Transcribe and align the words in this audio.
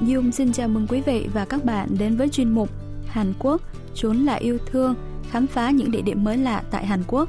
Phạm 0.00 0.08
Dung 0.08 0.32
xin 0.32 0.52
chào 0.52 0.68
mừng 0.68 0.86
quý 0.86 1.00
vị 1.00 1.28
và 1.34 1.44
các 1.44 1.64
bạn 1.64 1.88
đến 1.98 2.16
với 2.16 2.28
chuyên 2.28 2.50
mục 2.50 2.70
Hàn 3.06 3.32
Quốc, 3.38 3.62
chốn 3.94 4.16
là 4.16 4.34
yêu 4.34 4.58
thương, 4.66 4.94
khám 5.30 5.46
phá 5.46 5.70
những 5.70 5.90
địa 5.90 6.02
điểm 6.02 6.24
mới 6.24 6.36
lạ 6.36 6.62
tại 6.70 6.86
Hàn 6.86 7.02
Quốc. 7.06 7.28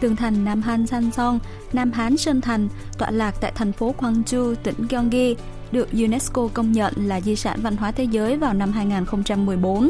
Tường 0.00 0.16
thành 0.16 0.44
Nam 0.44 0.62
Han 0.62 0.86
Song, 1.12 1.38
Nam 1.72 1.92
Hán 1.92 2.16
Sơn 2.16 2.40
Thành, 2.40 2.68
tọa 2.98 3.10
lạc 3.10 3.34
tại 3.40 3.52
thành 3.54 3.72
phố 3.72 3.94
Gwangju, 3.98 4.54
tỉnh 4.54 4.74
Gyeonggi, 4.88 5.36
được 5.72 5.88
UNESCO 5.92 6.48
công 6.54 6.72
nhận 6.72 6.94
là 6.96 7.20
di 7.20 7.36
sản 7.36 7.58
văn 7.62 7.76
hóa 7.76 7.92
thế 7.92 8.04
giới 8.04 8.36
vào 8.36 8.54
năm 8.54 8.72
2014 8.72 9.88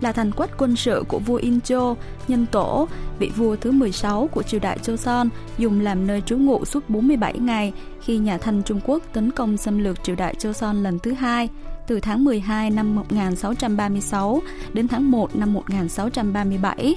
là 0.00 0.12
thành 0.12 0.32
quách 0.32 0.58
quân 0.58 0.76
sự 0.76 1.04
của 1.08 1.18
vua 1.18 1.36
Incho, 1.36 1.94
nhân 2.28 2.46
tổ, 2.52 2.88
vị 3.18 3.30
vua 3.36 3.56
thứ 3.56 3.70
16 3.70 4.28
của 4.32 4.42
triều 4.42 4.60
đại 4.60 4.78
Joseon, 4.82 5.28
dùng 5.58 5.80
làm 5.80 6.06
nơi 6.06 6.22
trú 6.26 6.38
ngụ 6.38 6.64
suốt 6.64 6.90
47 6.90 7.38
ngày 7.38 7.72
khi 8.00 8.18
nhà 8.18 8.38
Thanh 8.38 8.62
Trung 8.62 8.80
Quốc 8.84 9.02
tấn 9.12 9.30
công 9.30 9.56
xâm 9.56 9.78
lược 9.78 10.04
triều 10.04 10.16
đại 10.16 10.34
Joseon 10.38 10.82
lần 10.82 10.98
thứ 10.98 11.12
hai 11.12 11.48
từ 11.86 12.00
tháng 12.00 12.24
12 12.24 12.70
năm 12.70 12.94
1636 12.94 14.42
đến 14.72 14.88
tháng 14.88 15.10
1 15.10 15.36
năm 15.36 15.52
1637 15.54 16.94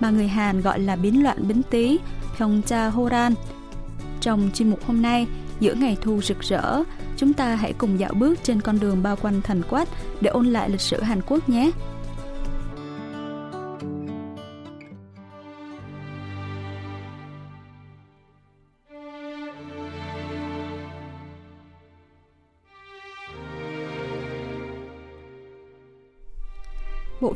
mà 0.00 0.10
người 0.10 0.28
Hàn 0.28 0.60
gọi 0.60 0.80
là 0.80 0.96
biến 0.96 1.24
loạn 1.24 1.48
Bính 1.48 1.62
Tý, 1.70 1.98
Pyeongcha 2.38 2.88
Horan. 2.88 3.34
Trong 4.20 4.50
chuyên 4.54 4.70
mục 4.70 4.86
hôm 4.86 5.02
nay, 5.02 5.26
giữa 5.60 5.74
ngày 5.74 5.96
thu 6.00 6.20
rực 6.22 6.40
rỡ, 6.40 6.82
chúng 7.16 7.32
ta 7.32 7.54
hãy 7.54 7.72
cùng 7.72 8.00
dạo 8.00 8.12
bước 8.14 8.38
trên 8.42 8.60
con 8.60 8.80
đường 8.80 9.02
bao 9.02 9.16
quanh 9.16 9.42
thành 9.42 9.62
quách 9.62 9.88
để 10.20 10.30
ôn 10.30 10.46
lại 10.46 10.70
lịch 10.70 10.80
sử 10.80 11.00
Hàn 11.00 11.20
Quốc 11.28 11.48
nhé. 11.48 11.70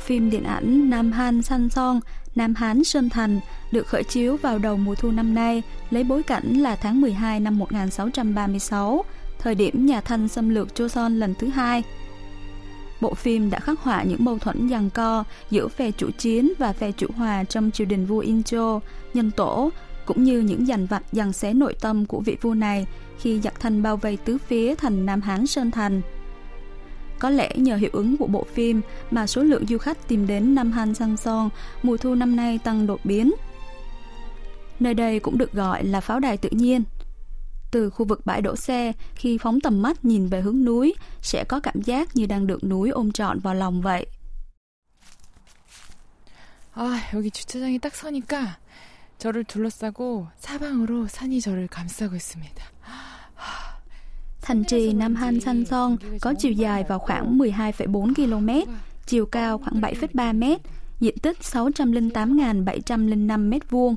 Phim 0.00 0.30
điện 0.30 0.44
ảnh 0.44 0.90
Nam 0.90 1.12
Han 1.12 1.42
San 1.42 1.68
Son 1.70 2.00
Nam 2.34 2.54
Hán 2.54 2.84
Sơn 2.84 3.08
Thành 3.08 3.40
được 3.72 3.86
khởi 3.86 4.04
chiếu 4.04 4.36
vào 4.36 4.58
đầu 4.58 4.76
mùa 4.76 4.94
thu 4.94 5.10
năm 5.10 5.34
nay, 5.34 5.62
lấy 5.90 6.04
bối 6.04 6.22
cảnh 6.22 6.52
là 6.54 6.76
tháng 6.76 7.00
12 7.00 7.40
năm 7.40 7.58
1636, 7.58 9.04
thời 9.38 9.54
điểm 9.54 9.86
nhà 9.86 10.00
Thanh 10.00 10.28
xâm 10.28 10.48
lược 10.48 10.68
Joseon 10.74 11.18
lần 11.18 11.34
thứ 11.38 11.48
hai. 11.48 11.82
Bộ 13.00 13.14
phim 13.14 13.50
đã 13.50 13.60
khắc 13.60 13.80
họa 13.80 14.02
những 14.02 14.24
mâu 14.24 14.38
thuẫn 14.38 14.68
giằng 14.68 14.90
co 14.90 15.24
giữa 15.50 15.68
phe 15.68 15.90
chủ 15.90 16.10
chiến 16.18 16.52
và 16.58 16.72
phe 16.72 16.92
chủ 16.92 17.06
hòa 17.16 17.44
trong 17.44 17.70
triều 17.70 17.86
đình 17.86 18.06
vua 18.06 18.18
Incho, 18.18 18.80
nhân 19.14 19.30
tổ, 19.30 19.70
cũng 20.06 20.24
như 20.24 20.40
những 20.40 20.66
giành 20.66 20.86
vặt 20.86 21.02
giằng 21.12 21.32
xé 21.32 21.54
nội 21.54 21.74
tâm 21.80 22.06
của 22.06 22.20
vị 22.20 22.36
vua 22.40 22.54
này 22.54 22.86
khi 23.18 23.40
giặc 23.40 23.60
Thanh 23.60 23.82
bao 23.82 23.96
vây 23.96 24.16
tứ 24.16 24.38
phía 24.38 24.74
thành 24.74 25.06
Nam 25.06 25.20
Hán 25.20 25.46
Sơn 25.46 25.70
Thành. 25.70 26.02
Có 27.19 27.29
lẽ 27.29 27.49
nhờ 27.55 27.75
hiệu 27.75 27.89
ứng 27.93 28.17
của 28.17 28.27
bộ 28.27 28.45
phim 28.53 28.81
mà 29.11 29.27
số 29.27 29.43
lượng 29.43 29.65
du 29.67 29.77
khách 29.77 30.07
tìm 30.07 30.27
đến 30.27 30.55
Nam 30.55 30.71
Han 30.71 30.95
Sang 30.95 31.17
Son 31.17 31.49
mùa 31.83 31.97
thu 31.97 32.15
năm 32.15 32.35
nay 32.35 32.59
tăng 32.63 32.87
đột 32.87 32.99
biến. 33.03 33.33
Nơi 34.79 34.93
đây 34.93 35.19
cũng 35.19 35.37
được 35.37 35.53
gọi 35.53 35.83
là 35.83 36.01
pháo 36.01 36.19
đài 36.19 36.37
tự 36.37 36.49
nhiên. 36.49 36.83
Từ 37.71 37.89
khu 37.89 38.05
vực 38.05 38.25
bãi 38.25 38.41
đổ 38.41 38.55
xe, 38.55 38.93
khi 39.15 39.37
phóng 39.37 39.61
tầm 39.61 39.81
mắt 39.81 40.05
nhìn 40.05 40.27
về 40.27 40.41
hướng 40.41 40.65
núi, 40.65 40.93
sẽ 41.21 41.43
có 41.43 41.59
cảm 41.59 41.81
giác 41.81 42.15
như 42.15 42.25
đang 42.25 42.47
được 42.47 42.63
núi 42.63 42.89
ôm 42.89 43.11
trọn 43.11 43.39
vào 43.39 43.53
lòng 43.53 43.81
vậy. 43.81 44.05
아, 46.75 46.99
여기 47.13 47.31
주차장이 47.31 47.79
딱 47.79 47.95
서니까 47.95 48.57
저를 49.17 49.45
둘러싸고 49.45 50.27
사방으로 50.37 51.07
산이 51.07 51.39
저를 51.39 51.67
감싸고 51.67 52.15
있습니다. 52.15 52.65
Thành 54.42 54.64
trì 54.64 54.92
Nam 54.92 55.14
Han 55.14 55.40
San 55.40 55.64
Son 55.64 55.96
có 56.20 56.34
chiều 56.38 56.52
dài 56.52 56.84
vào 56.88 56.98
khoảng 56.98 57.38
12,4 57.38 58.14
km, 58.14 58.72
chiều 59.06 59.26
cao 59.26 59.58
khoảng 59.58 59.80
7,3 59.80 60.38
m, 60.38 60.44
diện 61.00 61.18
tích 61.18 61.38
608.705 61.40 63.50
m2. 63.50 63.94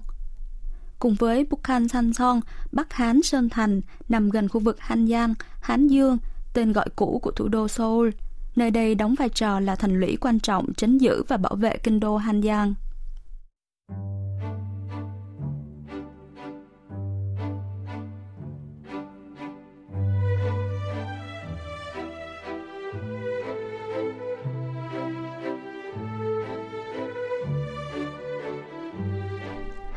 Cùng 1.00 1.16
với 1.16 1.46
Bukhan 1.50 1.88
San 1.88 2.14
Son, 2.14 2.40
Bắc 2.72 2.94
Hán 2.94 3.22
Sơn 3.22 3.50
Thành 3.50 3.82
nằm 4.10 4.30
gần 4.30 4.50
khu 4.50 4.60
vực 4.60 4.80
Hanyang, 4.80 5.34
Hán 5.62 5.88
Dương, 5.88 6.18
tên 6.54 6.74
gọi 6.74 6.90
cũ 6.96 7.20
của 7.24 7.32
thủ 7.32 7.48
đô 7.48 7.68
Seoul. 7.68 8.10
Nơi 8.56 8.72
đây 8.72 8.96
đóng 8.96 9.16
vai 9.20 9.30
trò 9.30 9.60
là 9.60 9.76
thành 9.76 10.00
lũy 10.00 10.18
quan 10.22 10.40
trọng 10.40 10.74
trấn 10.74 10.98
giữ 10.98 11.24
và 11.28 11.38
bảo 11.38 11.56
vệ 11.56 11.78
kinh 11.78 12.00
đô 12.00 12.18
Hanyang. 12.18 12.74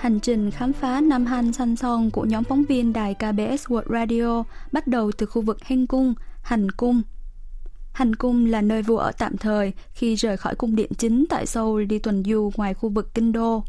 Hành 0.06 0.20
trình 0.20 0.50
khám 0.50 0.72
phá 0.72 1.00
Nam 1.00 1.26
Han 1.26 1.52
San 1.52 1.76
Son 1.76 2.10
của 2.10 2.24
nhóm 2.24 2.44
phóng 2.44 2.64
viên 2.64 2.92
đài 2.92 3.14
KBS 3.14 3.66
World 3.66 3.88
Radio 3.88 4.44
bắt 4.72 4.86
đầu 4.86 5.12
từ 5.12 5.26
khu 5.26 5.42
vực 5.42 5.64
Heng 5.64 5.86
Cung, 5.86 6.14
Hành 6.42 6.70
Cung. 6.70 7.02
Hành 7.92 8.14
Cung 8.14 8.46
là 8.46 8.60
nơi 8.60 8.82
vua 8.82 8.96
ở 8.96 9.12
tạm 9.18 9.36
thời 9.36 9.72
khi 9.92 10.14
rời 10.14 10.36
khỏi 10.36 10.54
cung 10.54 10.76
điện 10.76 10.90
chính 10.98 11.24
tại 11.28 11.46
Seoul 11.46 11.84
đi 11.84 11.98
tuần 11.98 12.22
du 12.26 12.50
ngoài 12.56 12.74
khu 12.74 12.88
vực 12.88 13.14
Kinh 13.14 13.32
Đô. 13.32 13.64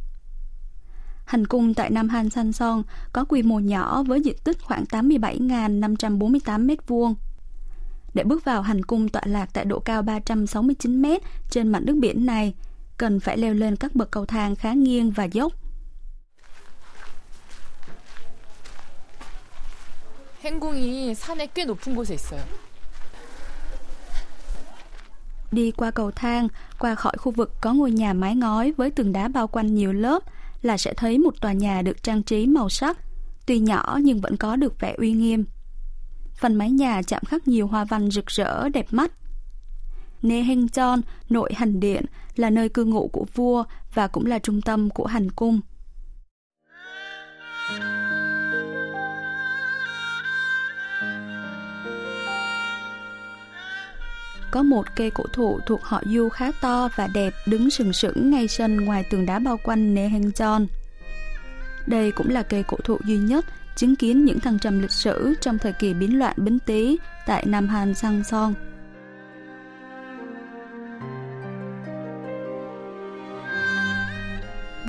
Hành 1.26 1.46
cung 1.46 1.74
tại 1.74 1.90
Nam 1.90 2.10
Han 2.10 2.30
San 2.30 2.54
Son 2.54 2.84
có 3.14 3.26
quy 3.26 3.44
mô 3.44 3.60
nhỏ 3.60 4.04
với 4.04 4.22
diện 4.22 4.38
tích 4.44 4.58
khoảng 4.62 4.84
87.548 4.84 6.68
m2. 6.68 7.14
Để 8.14 8.24
bước 8.24 8.46
vào 8.46 8.62
hành 8.62 8.84
cung 8.84 9.10
tọa 9.10 9.22
lạc 9.26 9.50
tại 9.54 9.66
độ 9.66 9.80
cao 9.80 10.02
369 10.02 11.02
m 11.02 11.06
trên 11.50 11.68
mặt 11.68 11.84
nước 11.84 11.96
biển 12.02 12.26
này, 12.26 12.54
cần 12.98 13.20
phải 13.20 13.38
leo 13.38 13.54
lên 13.54 13.76
các 13.76 13.96
bậc 13.96 14.12
cầu 14.12 14.26
thang 14.26 14.56
khá 14.56 14.74
nghiêng 14.74 15.12
và 15.12 15.24
dốc. 15.24 15.54
행궁이 20.47 21.15
산에 21.15 21.49
꽤 21.55 21.65
높은 21.65 21.95
곳에 21.95 22.15
있어요. 22.15 22.41
Đi 25.53 25.71
qua 25.71 25.91
cầu 25.91 26.11
thang, 26.11 26.49
qua 26.79 26.95
khỏi 26.95 27.13
khu 27.19 27.33
vực 27.33 27.53
có 27.61 27.73
ngôi 27.73 27.91
nhà 27.91 28.13
mái 28.13 28.37
ngói 28.37 28.73
với 28.73 28.91
tường 28.91 29.13
đá 29.13 29.29
bao 29.29 29.47
quanh 29.49 29.75
nhiều 29.75 29.93
lớp 29.93 30.23
là 30.63 30.77
sẽ 30.77 30.95
thấy 30.95 31.19
một 31.19 31.41
tòa 31.41 31.53
nhà 31.53 31.83
được 31.83 32.03
trang 32.03 32.23
trí 32.23 32.47
màu 32.47 32.69
sắc, 32.69 32.99
tuy 33.47 33.59
nhỏ 33.59 33.99
nhưng 34.03 34.21
vẫn 34.21 34.37
có 34.37 34.57
được 34.57 34.81
vẻ 34.81 34.95
uy 34.99 35.13
nghiêm. 35.13 35.45
Phần 36.35 36.55
mái 36.55 36.71
nhà 36.71 37.03
chạm 37.03 37.23
khắc 37.25 37.49
nhiều 37.49 37.67
hoa 37.67 37.85
văn 37.85 38.11
rực 38.11 38.27
rỡ 38.27 38.69
đẹp 38.69 38.87
mắt. 38.91 39.13
Nê 40.23 40.43
Heng 40.43 40.69
Chon, 40.69 41.01
nội 41.31 41.53
hành 41.55 41.81
điện, 41.81 42.05
là 42.37 42.51
nơi 42.51 42.69
cư 42.69 42.85
ngụ 42.85 43.09
của 43.09 43.27
vua 43.35 43.65
và 43.95 44.07
cũng 44.07 44.27
là 44.27 44.39
trung 44.39 44.61
tâm 44.61 44.91
của 44.91 45.07
hành 45.07 45.31
cung. 45.31 45.61
Có 54.52 54.64
một 54.64 54.96
cây 54.96 55.12
cổ 55.12 55.24
thụ 55.34 55.60
thuộc 55.66 55.84
họ 55.84 56.02
Du 56.06 56.30
khá 56.30 56.52
to 56.62 56.90
và 56.96 57.08
đẹp 57.14 57.34
đứng 57.46 57.70
sừng 57.70 57.94
sững 57.94 58.30
ngay 58.30 58.48
sân 58.48 58.78
ngoài 58.78 59.04
tường 59.10 59.26
đá 59.26 59.40
bao 59.40 59.58
quanh 59.64 59.96
Nehengjon. 59.96 60.66
Đây 61.86 62.12
cũng 62.12 62.30
là 62.30 62.44
cây 62.44 62.64
cổ 62.64 62.78
thụ 62.84 62.98
duy 63.06 63.18
nhất 63.18 63.46
chứng 63.76 63.96
kiến 63.96 64.26
những 64.26 64.40
thăng 64.40 64.60
trầm 64.60 64.82
lịch 64.82 64.92
sử 64.92 65.34
trong 65.42 65.58
thời 65.58 65.74
kỳ 65.74 65.94
biến 65.94 66.20
loạn 66.20 66.34
Bính 66.38 66.60
Tý 66.60 66.98
tại 67.26 67.46
Nam 67.46 67.68
Hàn 67.68 67.94
Sang 67.94 68.24
Son. 68.24 68.54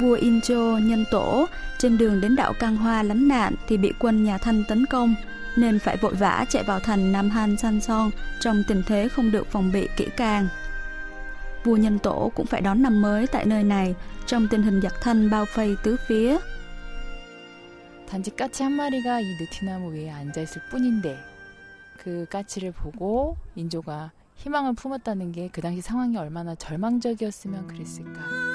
Vua 0.00 0.14
Incho 0.14 0.78
nhân 0.82 1.04
tổ, 1.10 1.46
trên 1.78 1.98
đường 1.98 2.20
đến 2.20 2.36
đảo 2.36 2.52
Cang 2.52 2.76
Hoa 2.76 3.02
lánh 3.02 3.28
nạn 3.28 3.54
thì 3.68 3.76
bị 3.76 3.92
quân 3.98 4.24
nhà 4.24 4.38
Thanh 4.38 4.64
tấn 4.68 4.86
công– 4.86 5.14
nên 5.57 5.79
phải 5.79 5.97
vội 5.97 6.13
vã 6.13 6.45
chạy 6.49 6.63
vào 6.63 6.79
thành 6.79 7.11
Nam 7.11 7.29
Han 7.29 7.57
San 7.57 7.81
Son 7.81 8.11
trong 8.39 8.63
tình 8.67 8.83
thế 8.87 9.09
không 9.09 9.31
được 9.31 9.47
phòng 9.51 9.71
bị 9.71 9.87
kỹ 9.97 10.07
càng. 10.17 10.47
Vua 11.63 11.75
Nhân 11.75 11.99
Tổ 11.99 12.31
cũng 12.35 12.45
phải 12.45 12.61
đón 12.61 12.81
năm 12.81 13.01
mới 13.01 13.27
tại 13.27 13.45
nơi 13.45 13.63
này 13.63 13.95
trong 14.25 14.47
tình 14.47 14.63
hình 14.63 14.81
giặc 14.81 14.93
thanh 15.01 15.29
bao 15.29 15.45
vây 15.55 15.75
tứ 15.83 15.97
phía. 16.07 16.37
단지 18.13 18.29
까치 18.37 18.61
한 18.61 18.73
마리가 18.73 19.21
이 19.21 19.25
느티나무 19.39 19.91
위에 19.93 20.09
앉아 20.11 20.41
있을 20.41 20.61
뿐인데 20.69 21.17
그 22.03 22.27
까치를 22.29 22.71
보고 22.71 23.35
인조가 23.55 24.11
희망을 24.35 24.75
품었다는 24.75 25.31
게 25.31 25.49
그 25.51 25.61
당시 25.61 25.81
상황이 25.81 26.15
얼마나 26.17 26.53
절망적이었으면 26.53 27.67
그랬을까. 27.67 28.46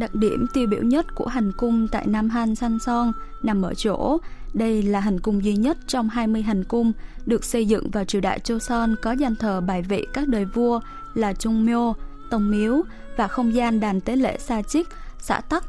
Đặc 0.00 0.14
điểm 0.14 0.46
tiêu 0.52 0.66
biểu 0.66 0.82
nhất 0.82 1.14
của 1.14 1.26
hành 1.26 1.52
cung 1.52 1.88
tại 1.88 2.06
Nam 2.06 2.30
Han 2.30 2.54
San 2.54 2.78
Son 2.78 3.12
nằm 3.42 3.62
ở 3.62 3.74
chỗ 3.74 4.18
đây 4.54 4.82
là 4.82 5.00
hành 5.00 5.20
cung 5.20 5.44
duy 5.44 5.56
nhất 5.56 5.78
trong 5.86 6.08
20 6.08 6.42
hành 6.42 6.64
cung 6.64 6.92
được 7.26 7.44
xây 7.44 7.66
dựng 7.66 7.90
vào 7.90 8.04
triều 8.04 8.20
đại 8.20 8.40
Joseon 8.44 8.96
có 9.02 9.12
danh 9.12 9.36
thờ 9.36 9.60
bài 9.60 9.82
vị 9.82 10.06
các 10.12 10.28
đời 10.28 10.44
vua 10.44 10.80
là 11.14 11.32
Trung 11.32 11.66
Myo, 11.66 11.94
Tông 12.30 12.50
Miếu 12.50 12.82
và 13.16 13.28
không 13.28 13.54
gian 13.54 13.80
đàn 13.80 14.00
tế 14.00 14.16
lễ 14.16 14.38
Sa 14.38 14.62
Chích, 14.62 14.88
xã 15.18 15.40
Tắc. 15.40 15.64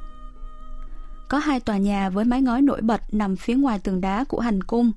Có 1.27 1.37
hai 1.37 1.59
tòa 1.59 1.77
nhà 1.77 2.09
với 2.09 2.25
mái 2.25 2.41
ngói 2.41 2.61
nổi 2.61 2.81
bật 2.81 3.01
nằm 3.11 3.35
phía 3.35 3.55
ngoài 3.55 3.79
tường 3.79 4.01
đá 4.01 4.23
của 4.23 4.39
hành 4.39 4.63
cung. 4.63 4.91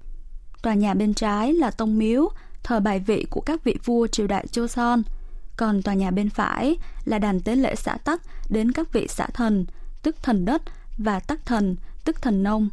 Tòa 0.62 0.74
nhà 0.74 0.94
bên 0.94 1.14
trái 1.14 1.52
là 1.52 1.70
tông 1.70 1.98
miếu, 1.98 2.28
thờ 2.62 2.80
bài 2.80 2.98
vị 3.06 3.26
của 3.30 3.40
các 3.40 3.64
vị 3.64 3.76
vua 3.84 4.06
triều 4.06 4.26
đại 4.26 4.46
Joseon. 4.52 5.02
Còn 5.57 5.81
tòa 5.81 5.93
nhà 5.93 6.11
bên 6.11 6.29
phải 6.29 6.77
là 7.05 7.19
đàn 7.19 7.39
tế 7.39 7.55
lễ 7.55 7.75
xã 7.75 7.97
tắc 7.97 8.21
đến 8.49 8.71
các 8.71 8.93
vị 8.93 9.07
xã 9.09 9.27
thần, 9.27 9.65
tức 10.03 10.15
thần 10.23 10.45
đất, 10.45 10.61
và 10.97 11.19
tắc 11.19 11.45
thần, 11.45 11.75
tức 12.05 12.21
thần 12.21 12.43
nông. 12.43 12.69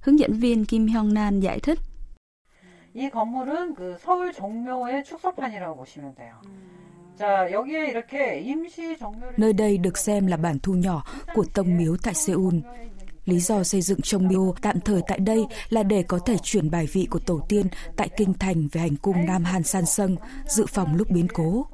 Hướng 0.00 0.18
dẫn 0.18 0.32
viên 0.32 0.64
Kim 0.64 0.86
Hyung 0.86 1.14
Nan 1.14 1.40
giải 1.40 1.60
thích. 1.60 1.78
이 2.96 3.10
건물은 3.10 3.74
그 3.74 3.98
서울 3.98 4.32
종묘의 4.32 5.02
축소판이라고 5.02 5.74
보시면 5.74 6.14
돼요. 6.14 6.34
Nơi 9.36 9.52
đây 9.52 9.78
được 9.78 9.98
xem 9.98 10.26
là 10.26 10.36
bản 10.36 10.58
thu 10.58 10.72
nhỏ 10.72 11.04
của 11.34 11.44
tông 11.54 11.76
miếu 11.76 11.96
tại 12.02 12.14
Seoul. 12.14 12.54
Lý 13.24 13.40
do 13.40 13.62
xây 13.62 13.80
dựng 13.80 14.00
trông 14.00 14.28
miếu 14.28 14.54
tạm 14.62 14.80
thời 14.80 15.02
tại 15.08 15.18
đây 15.18 15.46
là 15.68 15.82
để 15.82 16.02
có 16.02 16.18
thể 16.18 16.36
chuyển 16.42 16.70
bài 16.70 16.88
vị 16.92 17.06
của 17.10 17.18
tổ 17.18 17.40
tiên 17.48 17.66
tại 17.96 18.08
kinh 18.16 18.34
thành 18.34 18.68
về 18.72 18.80
hành 18.80 18.96
cung 18.96 19.26
Nam 19.26 19.44
Han 19.44 19.62
San 19.62 19.86
Sâng, 19.86 20.16
dự 20.46 20.66
phòng 20.66 20.96
lúc 20.96 21.10
biến 21.10 21.28
cố. 21.34 21.66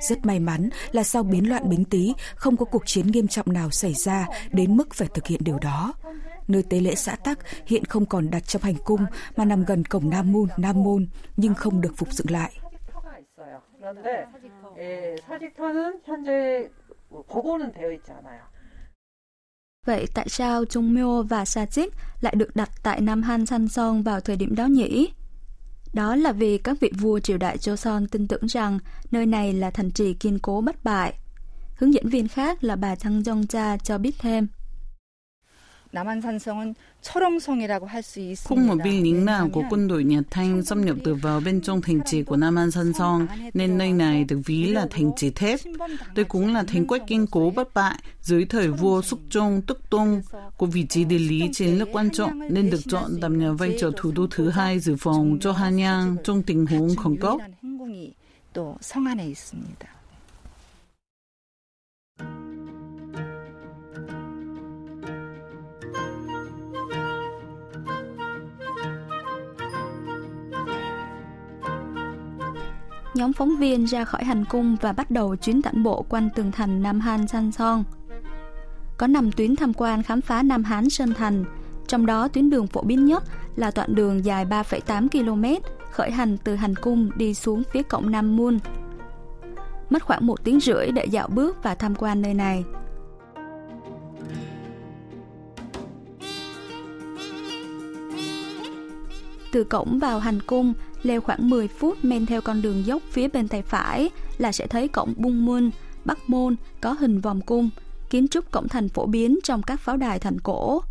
Rất 0.00 0.26
may 0.26 0.40
mắn 0.40 0.68
là 0.92 1.02
sau 1.02 1.22
biến 1.22 1.48
loạn 1.48 1.68
Bính 1.68 1.84
Tý, 1.84 2.14
không 2.34 2.56
có 2.56 2.64
cuộc 2.64 2.82
chiến 2.86 3.06
nghiêm 3.06 3.28
trọng 3.28 3.52
nào 3.52 3.70
xảy 3.70 3.94
ra 3.94 4.26
đến 4.52 4.76
mức 4.76 4.94
phải 4.94 5.08
thực 5.14 5.26
hiện 5.26 5.40
điều 5.44 5.58
đó. 5.58 5.92
Nơi 6.48 6.62
tế 6.62 6.80
lễ 6.80 6.94
xã 6.94 7.16
Tắc 7.16 7.38
hiện 7.66 7.84
không 7.84 8.06
còn 8.06 8.30
đặt 8.30 8.46
trong 8.46 8.62
hành 8.62 8.76
cung 8.84 9.06
mà 9.36 9.44
nằm 9.44 9.64
gần 9.64 9.84
cổng 9.84 10.10
Nam 10.10 10.32
Môn, 10.32 10.48
Nam 10.56 10.82
Môn, 10.82 11.06
nhưng 11.36 11.54
không 11.54 11.80
được 11.80 11.92
phục 11.96 12.12
dựng 12.12 12.30
lại. 12.30 12.52
Vậy 19.86 20.06
tại 20.14 20.28
sao 20.28 20.64
Trung 20.64 20.94
Myo 20.94 21.22
và 21.22 21.44
Sajik 21.44 21.88
lại 22.20 22.34
được 22.36 22.56
đặt 22.56 22.70
tại 22.82 23.00
Nam 23.00 23.22
Han 23.22 23.46
San 23.46 23.68
song 23.68 24.02
vào 24.02 24.20
thời 24.20 24.36
điểm 24.36 24.54
đó 24.54 24.66
nhỉ? 24.66 25.12
Đó 25.94 26.16
là 26.16 26.32
vì 26.32 26.58
các 26.58 26.80
vị 26.80 26.92
vua 26.98 27.18
triều 27.18 27.38
đại 27.38 27.56
Joseon 27.56 28.06
tin 28.10 28.28
tưởng 28.28 28.46
rằng 28.46 28.78
nơi 29.10 29.26
này 29.26 29.52
là 29.52 29.70
thành 29.70 29.90
trì 29.90 30.14
kiên 30.14 30.38
cố 30.38 30.60
bất 30.60 30.84
bại. 30.84 31.14
Hướng 31.76 31.94
dẫn 31.94 32.08
viên 32.08 32.28
khác 32.28 32.64
là 32.64 32.76
bà 32.76 32.94
Thăng 32.94 33.20
Jong 33.20 33.46
Cha 33.46 33.76
cho 33.76 33.98
biết 33.98 34.14
thêm. 34.18 34.48
남한산성은 35.93 36.75
철옹성이라고 37.01 37.87
할 37.87 38.01
수 38.01 38.19
있습니다. 38.19 38.47
Không 38.47 38.67
một 38.67 38.83
binh 38.83 39.03
lính 39.03 39.25
nào 39.25 39.49
của 39.53 39.63
quân 39.69 39.87
đội 39.87 40.03
Nhật 40.03 40.23
Thanh 40.31 40.63
xâm 40.63 40.85
nhập 40.85 40.97
từ 41.03 41.15
vào 41.15 41.39
bên 41.39 41.61
trong 41.61 41.81
thành 41.81 41.99
trì 42.05 42.23
của 42.23 42.35
Nam 42.35 42.55
An 42.55 42.71
San 42.71 42.93
Song, 42.93 43.27
nên 43.53 43.77
nơi 43.77 43.93
này 43.93 44.23
được 44.23 44.39
ví 44.45 44.67
là 44.67 44.87
thành 44.89 45.11
trì 45.15 45.29
thép. 45.29 45.59
Đây 46.15 46.25
cũng 46.25 46.53
là 46.53 46.63
thành 46.63 46.87
quách 46.87 47.07
kiên 47.07 47.27
cố 47.27 47.51
bất 47.55 47.73
bại 47.73 47.99
dưới 48.21 48.45
thời 48.45 48.67
vua 48.67 49.01
Súc 49.01 49.19
Trung 49.29 49.61
Tức 49.67 49.89
Tung. 49.89 50.21
Có 50.57 50.65
vị 50.65 50.85
trí 50.89 51.03
địa 51.03 51.19
lý 51.19 51.49
chiến 51.53 51.79
lược 51.79 51.87
quan 51.91 52.09
trọng 52.09 52.53
nên 52.53 52.69
được 52.69 52.81
chọn 52.89 53.19
đảm 53.21 53.39
nhận 53.39 53.55
vai 53.55 53.77
trò 53.79 53.89
thủ 53.97 54.11
đô 54.11 54.27
thứ 54.31 54.49
hai 54.49 54.79
dự 54.79 54.95
phòng 54.99 55.37
cho 55.41 55.51
Hanyang 55.51 56.15
trong 56.23 56.43
tình 56.43 56.65
huống 56.65 56.95
khẩn 56.95 57.17
cấp. 57.17 57.37
또 58.53 58.77
성안에 58.81 59.27
있습니다. 59.27 59.92
Nhóm 73.14 73.32
phóng 73.32 73.56
viên 73.56 73.84
ra 73.84 74.04
khỏi 74.04 74.24
hành 74.24 74.44
cung 74.44 74.76
và 74.80 74.92
bắt 74.92 75.10
đầu 75.10 75.36
chuyến 75.36 75.62
tản 75.62 75.82
bộ 75.82 76.02
quanh 76.02 76.28
tường 76.34 76.52
thành 76.52 76.82
Nam 76.82 77.00
Han 77.00 77.28
San 77.28 77.52
Son. 77.52 77.84
Có 78.96 79.06
5 79.06 79.32
tuyến 79.32 79.56
tham 79.56 79.72
quan 79.74 80.02
khám 80.02 80.20
phá 80.20 80.42
Nam 80.42 80.64
Hán 80.64 80.90
Sơn 80.90 81.14
Thành, 81.14 81.44
trong 81.86 82.06
đó 82.06 82.28
tuyến 82.28 82.50
đường 82.50 82.66
phổ 82.66 82.82
biến 82.82 83.04
nhất 83.04 83.24
là 83.56 83.70
đoạn 83.74 83.94
đường 83.94 84.24
dài 84.24 84.44
3,8 84.44 85.08
km 85.08 85.64
khởi 85.90 86.10
hành 86.10 86.36
từ 86.44 86.54
hành 86.54 86.76
cung 86.76 87.10
đi 87.16 87.34
xuống 87.34 87.62
phía 87.72 87.82
cổng 87.82 88.10
Nam 88.10 88.36
Môn. 88.36 88.58
Mất 89.90 90.02
khoảng 90.02 90.26
một 90.26 90.44
tiếng 90.44 90.60
rưỡi 90.60 90.90
để 90.90 91.04
dạo 91.04 91.28
bước 91.28 91.62
và 91.62 91.74
tham 91.74 91.94
quan 91.94 92.22
nơi 92.22 92.34
này. 92.34 92.64
Từ 99.52 99.64
cổng 99.64 99.98
vào 99.98 100.18
hành 100.18 100.40
cung, 100.46 100.74
leo 101.06 101.20
khoảng 101.20 101.50
10 101.50 101.68
phút 101.68 102.04
men 102.04 102.26
theo 102.26 102.40
con 102.40 102.62
đường 102.62 102.86
dốc 102.86 103.02
phía 103.10 103.28
bên 103.28 103.48
tay 103.48 103.62
phải 103.62 104.10
là 104.38 104.52
sẽ 104.52 104.66
thấy 104.66 104.88
cổng 104.88 105.14
Bung 105.16 105.44
Mun, 105.44 105.70
Bắc 106.04 106.18
Môn 106.30 106.56
có 106.80 106.92
hình 106.92 107.20
vòng 107.20 107.40
cung, 107.40 107.70
kiến 108.10 108.28
trúc 108.28 108.50
cổng 108.50 108.68
thành 108.68 108.88
phổ 108.88 109.06
biến 109.06 109.38
trong 109.44 109.62
các 109.62 109.80
pháo 109.80 109.96
đài 109.96 110.18
thành 110.18 110.40
cổ. 110.40 110.82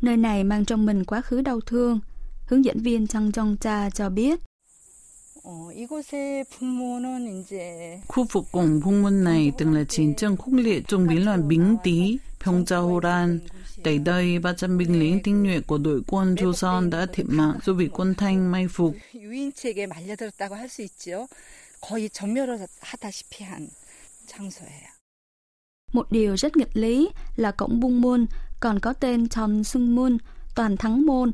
Nơi 0.00 0.16
này 0.16 0.44
mang 0.44 0.64
trong 0.64 0.86
mình 0.86 1.04
quá 1.04 1.20
khứ 1.20 1.40
đau 1.40 1.60
thương, 1.60 2.00
hướng 2.46 2.64
dẫn 2.64 2.78
viên 2.78 3.06
Chang 3.06 3.30
Jong 3.30 3.56
Cha 3.60 3.90
cho 3.90 4.10
biết. 4.10 4.40
Khu 8.07 8.25
vực 8.31 8.45
cổng 8.51 8.81
Bung 8.85 9.23
này 9.23 9.51
từng 9.57 9.73
là 9.73 9.83
chiến 9.83 10.15
tranh 10.15 10.37
khốc 10.37 10.53
liệt 10.53 10.83
trong 10.87 11.07
biến 11.07 11.25
loạn 11.25 11.47
Bính 11.47 11.77
Tý, 11.83 12.17
Pyeongjae-horan, 12.39 13.39
Tại 13.83 13.97
đây, 13.97 14.39
300 14.39 14.77
binh 14.77 14.99
lính 14.99 15.19
tinh 15.23 15.43
nhuệ 15.43 15.61
của 15.61 15.77
đội 15.77 16.01
quân 16.07 16.35
Joseon 16.35 16.89
đã 16.89 17.05
thiệt 17.13 17.25
mạng 17.29 17.59
do 17.65 17.73
bị 17.73 17.87
quân 17.87 18.15
Thanh 18.15 18.51
mai 18.51 18.67
phục. 18.67 18.95
유인책에 19.13 19.87
말려들었다고 19.87 20.55
할 20.55 20.67
수 20.69 20.81
있죠. 20.83 21.27
거의 21.81 22.09
전멸을 22.09 22.67
하다시피 22.81 23.43
한 23.43 23.69
장소예요. 24.27 24.89
Một 25.93 26.11
điều 26.11 26.37
rất 26.37 26.57
nghịch 26.57 26.77
lý 26.77 27.09
là 27.35 27.51
cổng 27.51 27.79
Bung 27.79 28.01
Môn 28.01 28.25
còn 28.59 28.79
có 28.79 28.93
tên 28.93 29.29
Chon 29.29 29.63
Sung 29.63 29.95
Mun, 29.95 30.17
toàn 30.55 30.77
thắng 30.77 31.05
môn. 31.05 31.31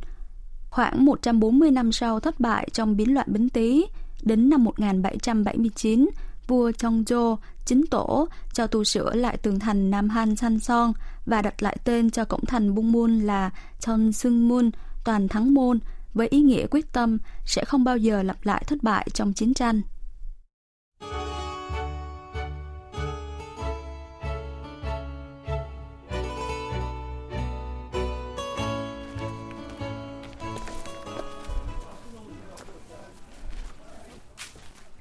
Khoảng 0.69 1.05
140 1.05 1.71
năm 1.71 1.91
sau 1.91 2.19
thất 2.19 2.39
bại 2.39 2.69
trong 2.73 2.97
biến 2.97 3.13
loạn 3.13 3.27
Bính 3.29 3.49
Tý, 3.49 3.85
đến 4.22 4.50
năm 4.50 4.64
1779, 4.64 6.08
vua 6.46 6.70
Chongzhou 6.70 7.36
chính 7.64 7.86
tổ 7.86 8.28
cho 8.52 8.66
tu 8.66 8.84
sửa 8.84 9.14
lại 9.14 9.36
tường 9.36 9.58
thành 9.58 9.90
Nam 9.90 10.08
Han 10.08 10.36
San 10.36 10.60
Son 10.60 10.92
và 11.26 11.42
đặt 11.42 11.62
lại 11.62 11.76
tên 11.84 12.10
cho 12.10 12.24
cổng 12.24 12.46
thành 12.46 12.74
Bung 12.74 12.92
Mun 12.92 13.20
là 13.20 13.50
Chon 13.80 14.12
Sung 14.12 14.48
Mun, 14.48 14.70
toàn 15.04 15.28
thắng 15.28 15.54
môn, 15.54 15.78
với 16.14 16.28
ý 16.28 16.40
nghĩa 16.40 16.66
quyết 16.66 16.92
tâm 16.92 17.18
sẽ 17.44 17.64
không 17.64 17.84
bao 17.84 17.96
giờ 17.96 18.22
lặp 18.22 18.46
lại 18.46 18.64
thất 18.66 18.82
bại 18.82 19.08
trong 19.14 19.32
chiến 19.32 19.54
tranh. 19.54 19.82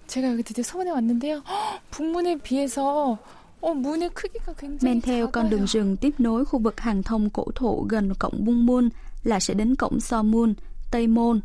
제가 0.09 0.31
여기 0.33 0.43
드디어 0.43 0.63
서문에 0.63 0.91
왔는데요. 0.91 1.43
북문에 1.91 2.39
비해서 2.43 3.19
어, 3.61 3.73
문의 3.73 4.11
크기가 4.11 4.53
굉장히 4.53 4.83
Men 4.83 5.01
theo 5.01 5.31
con 5.31 5.49
đường 5.51 5.67
rừng 5.67 5.97
tiếp 5.97 6.15
nối 6.19 6.45
khu 6.45 6.59
vực 6.59 6.81
hàng 6.81 7.03
thông 7.03 7.31
cổ 7.31 7.45
thụ 7.55 7.87
gần 7.89 8.15
cổng 8.15 8.45
Bung 8.45 8.67
Mun 8.67 8.89
là 9.23 9.41
sẽ 9.41 9.55
đến 9.55 9.75
cổng 9.77 10.01
So 10.01 10.23
Mun, 10.23 10.55
Tây 10.91 11.07
Môn. 11.07 11.41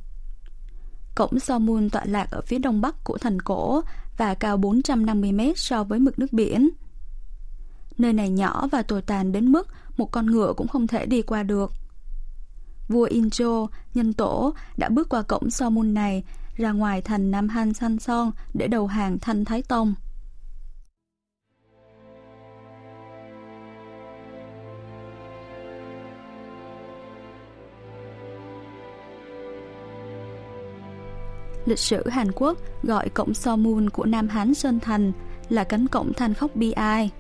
Cổng 1.16 1.40
So 1.40 1.60
Mun 1.60 1.90
tọa 1.90 2.04
lạc 2.06 2.28
ở 2.32 2.42
phía 2.42 2.58
đông 2.60 2.82
bắc 2.82 3.04
của 3.04 3.18
thành 3.18 3.40
cổ 3.40 3.82
và 4.18 4.34
cao 4.34 4.58
450 4.58 5.32
mét 5.32 5.58
so 5.58 5.84
với 5.84 6.00
mực 6.00 6.20
nước 6.20 6.34
biển. 6.34 6.70
Nơi 7.98 8.14
này 8.14 8.30
nhỏ 8.30 8.68
và 8.72 8.82
tồi 8.82 9.02
tàn 9.02 9.32
đến 9.32 9.52
mức 9.52 9.68
một 9.98 10.12
con 10.12 10.26
ngựa 10.26 10.54
cũng 10.58 10.68
không 10.68 10.88
thể 10.88 11.06
đi 11.06 11.22
qua 11.22 11.44
được. 11.44 11.72
Vua 12.88 13.04
Incho, 13.04 13.68
nhân 13.94 14.14
tổ, 14.14 14.54
đã 14.78 14.90
bước 14.90 15.10
qua 15.10 15.22
cổng 15.22 15.50
So 15.50 15.70
Mun 15.70 15.94
này 15.94 16.24
ra 16.57 16.73
ngoài 16.73 17.03
thành 17.03 17.31
Nam 17.31 17.49
Han 17.49 17.75
Sanh 17.75 17.99
Son 17.99 18.31
để 18.55 18.69
đầu 18.69 18.87
hàng 18.87 19.19
Thanh 19.19 19.45
Thái 19.45 19.63
Tông. 19.63 19.95
Lịch 31.67 31.79
sử 31.79 32.09
Hàn 32.09 32.33
Quốc 32.33 32.59
gọi 32.83 33.09
cổng 33.09 33.35
So 33.35 33.57
Moon 33.57 33.91
của 33.91 34.05
Nam 34.05 34.29
Hán 34.29 34.55
Sơn 34.55 34.81
Thành 34.81 35.13
là 35.49 35.65
cánh 35.65 35.87
cổng 35.87 36.13
than 36.13 36.35
khóc 36.35 36.57
bi 36.57 36.73
ai. 36.73 37.11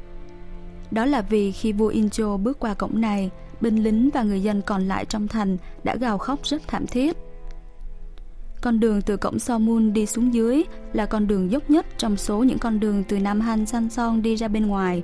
Đó 0.91 1.05
là 1.05 1.21
vì 1.21 1.53
khi 1.53 1.73
vua 1.73 1.89
Incho 1.89 2.37
bước 2.37 2.59
qua 2.59 2.75
cổng 2.75 3.01
này, 3.01 3.31
binh 3.61 3.83
lính 3.83 4.11
và 4.15 4.23
người 4.23 4.43
dân 4.43 4.63
còn 4.63 4.89
lại 4.89 5.05
trong 5.05 5.29
thành 5.29 5.57
đã 5.85 5.97
gào 5.97 6.19
khóc 6.19 6.41
rất 6.43 6.63
thảm 6.69 6.87
thiết. 6.87 7.17
Con 8.65 8.81
đường 8.81 9.03
từ 9.03 9.17
cổng 9.17 9.39
So 9.39 9.59
Moon 9.59 9.93
đi 9.93 10.07
xuống 10.07 10.35
dưới 10.35 10.63
là 10.93 11.07
con 11.07 11.27
đường 11.27 11.51
dốc 11.51 11.71
nhất 11.71 11.87
trong 11.99 12.17
số 12.17 12.39
những 12.39 12.59
con 12.59 12.81
đường 12.81 13.05
từ 13.09 13.19
Nam 13.19 13.41
Han 13.41 13.67
San 13.67 13.91
Son 13.91 14.23
đi 14.23 14.37
ra 14.37 14.49
bên 14.49 14.67
ngoài. 14.67 15.03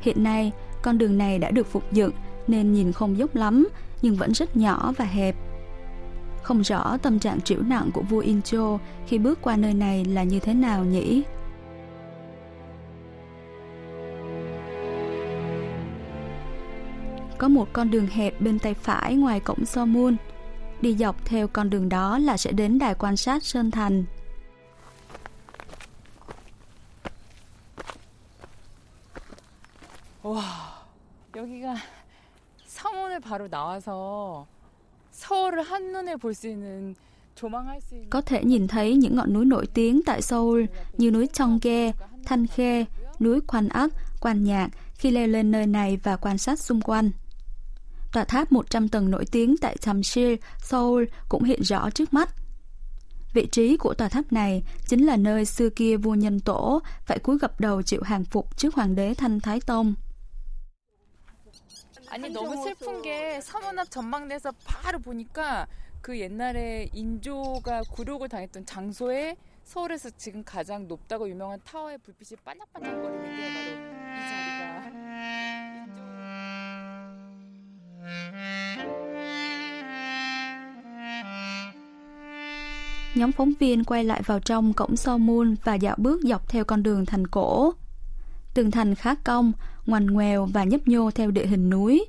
Hiện 0.00 0.24
nay, 0.24 0.52
con 0.82 0.98
đường 0.98 1.18
này 1.18 1.38
đã 1.38 1.50
được 1.50 1.66
phục 1.66 1.92
dựng 1.92 2.12
nên 2.46 2.72
nhìn 2.72 2.92
không 2.92 3.18
dốc 3.18 3.34
lắm 3.34 3.68
nhưng 4.02 4.14
vẫn 4.14 4.32
rất 4.32 4.56
nhỏ 4.56 4.92
và 4.96 5.04
hẹp. 5.04 5.36
Không 6.42 6.60
rõ 6.60 6.96
tâm 7.02 7.18
trạng 7.18 7.40
trĩu 7.40 7.62
nặng 7.62 7.90
của 7.94 8.02
vua 8.02 8.20
Incho 8.20 8.78
khi 9.06 9.18
bước 9.18 9.38
qua 9.42 9.56
nơi 9.56 9.74
này 9.74 10.04
là 10.04 10.22
như 10.22 10.40
thế 10.40 10.54
nào 10.54 10.84
nhỉ? 10.84 11.22
có 17.38 17.48
một 17.48 17.68
con 17.72 17.90
đường 17.90 18.06
hẹp 18.06 18.40
bên 18.40 18.58
tay 18.58 18.74
phải 18.74 19.14
ngoài 19.14 19.40
cổng 19.40 19.64
Somun 19.64 20.16
Đi 20.85 20.95
dọc 20.95 21.25
theo 21.25 21.47
con 21.47 21.69
đường 21.69 21.89
đó 21.89 22.17
là 22.17 22.37
sẽ 22.37 22.51
đến 22.51 22.79
đài 22.79 22.95
quan 22.95 23.17
sát 23.17 23.43
Sơn 23.43 23.71
Thành. 23.71 24.05
와, 30.23 30.41
여기가 31.35 31.75
서문을 32.65 33.19
바로 33.19 33.47
나와서 33.47 34.45
서울을 35.11 35.63
한눈에 35.63 36.15
볼 36.15 36.33
수 36.33 36.47
있는 36.47 36.95
có 38.09 38.21
thể 38.21 38.43
nhìn 38.43 38.67
thấy 38.67 38.95
những 38.95 39.15
ngọn 39.15 39.33
núi 39.33 39.45
nổi 39.45 39.67
tiếng 39.73 40.01
tại 40.05 40.21
Seoul 40.21 40.65
như 40.97 41.11
núi 41.11 41.27
Chongge, 41.27 41.91
Thanh 42.25 42.47
Khê, 42.47 42.85
núi 43.19 43.39
Quan 43.47 43.69
Ác, 43.69 43.91
Quan 44.21 44.43
Nhạc 44.43 44.69
khi 44.93 45.11
leo 45.11 45.27
lên 45.27 45.51
nơi 45.51 45.67
này 45.67 45.97
và 46.03 46.15
quan 46.15 46.37
sát 46.37 46.59
xung 46.59 46.81
quanh. 46.81 47.11
Tòa 48.11 48.23
tháp 48.23 48.51
100 48.51 48.89
tầng 48.89 49.11
nổi 49.11 49.25
tiếng 49.31 49.55
tại 49.57 49.77
Tamsil, 49.85 50.35
Seoul 50.61 51.03
cũng 51.29 51.43
hiện 51.43 51.61
rõ 51.63 51.89
trước 51.89 52.13
mắt. 52.13 52.29
Vị 53.33 53.47
trí 53.51 53.77
của 53.77 53.93
tòa 53.93 54.09
tháp 54.09 54.33
này 54.33 54.63
chính 54.87 55.05
là 55.05 55.17
nơi 55.17 55.45
xưa 55.45 55.69
kia 55.69 55.97
vua 55.97 56.15
nhân 56.15 56.39
tổ 56.39 56.81
phải 57.05 57.19
cúi 57.19 57.37
gập 57.37 57.59
đầu 57.59 57.81
chịu 57.81 58.01
hàng 58.03 58.23
phục 58.23 58.57
trước 58.57 58.75
hoàng 58.75 58.95
đế 58.95 59.13
Thanh 59.13 59.39
Thái 59.39 59.59
Tông. 59.59 59.95
아니 62.11 62.29
너무 62.29 62.61
슬픈 62.61 63.01
게 63.01 63.39
서문 63.39 63.79
앞 63.79 63.89
전망대에서 63.89 64.51
바로 64.65 64.99
보니까 64.99 65.65
그 66.01 66.19
옛날에 66.19 66.89
인조가 66.91 67.83
굴욕을 67.89 68.27
당했던 68.27 68.65
장소에 68.65 69.37
서울에서 69.63 70.09
지금 70.17 70.43
가장 70.43 70.89
높다고 70.89 71.29
유명한 71.29 71.61
타워의 71.63 71.99
불빛이 71.99 72.35
반짝반짝거리는 72.43 73.37
게 73.37 73.64
Nhóm 83.15 83.31
phóng 83.31 83.51
viên 83.59 83.83
quay 83.83 84.03
lại 84.03 84.21
vào 84.25 84.39
trong 84.39 84.73
cổng 84.73 84.95
Somun 84.95 85.55
và 85.63 85.75
dạo 85.75 85.95
bước 85.97 86.21
dọc 86.21 86.49
theo 86.49 86.65
con 86.65 86.83
đường 86.83 87.05
thành 87.05 87.27
cổ. 87.27 87.73
Tường 88.53 88.71
thành 88.71 88.95
khá 88.95 89.15
cong, 89.15 89.51
ngoằn 89.85 90.07
ngoèo 90.07 90.45
và 90.45 90.63
nhấp 90.63 90.87
nhô 90.87 91.11
theo 91.11 91.31
địa 91.31 91.45
hình 91.45 91.69
núi. 91.69 92.05